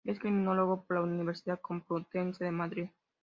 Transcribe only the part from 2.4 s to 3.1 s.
de Madrid.